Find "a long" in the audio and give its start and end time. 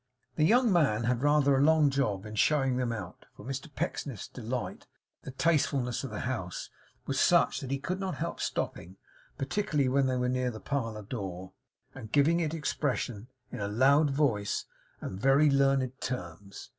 1.55-1.91